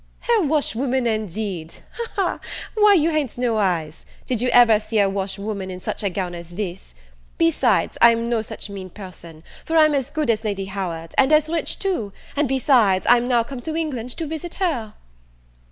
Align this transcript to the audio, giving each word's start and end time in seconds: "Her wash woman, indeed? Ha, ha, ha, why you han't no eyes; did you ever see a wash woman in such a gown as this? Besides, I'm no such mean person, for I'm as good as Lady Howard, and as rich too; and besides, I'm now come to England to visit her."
"Her 0.21 0.41
wash 0.41 0.73
woman, 0.73 1.05
indeed? 1.05 1.75
Ha, 1.91 2.03
ha, 2.15 2.23
ha, 2.23 2.39
why 2.73 2.95
you 2.95 3.11
han't 3.11 3.37
no 3.37 3.57
eyes; 3.57 4.03
did 4.25 4.41
you 4.41 4.49
ever 4.49 4.79
see 4.79 4.97
a 4.97 5.07
wash 5.07 5.37
woman 5.37 5.69
in 5.69 5.79
such 5.79 6.01
a 6.01 6.09
gown 6.09 6.33
as 6.33 6.49
this? 6.49 6.95
Besides, 7.37 7.99
I'm 8.01 8.27
no 8.27 8.41
such 8.41 8.67
mean 8.67 8.89
person, 8.89 9.43
for 9.63 9.77
I'm 9.77 9.93
as 9.93 10.09
good 10.09 10.31
as 10.31 10.43
Lady 10.43 10.65
Howard, 10.65 11.13
and 11.19 11.31
as 11.31 11.49
rich 11.49 11.77
too; 11.77 12.13
and 12.35 12.47
besides, 12.47 13.05
I'm 13.07 13.27
now 13.27 13.43
come 13.43 13.61
to 13.61 13.75
England 13.75 14.09
to 14.17 14.25
visit 14.25 14.55
her." 14.55 14.95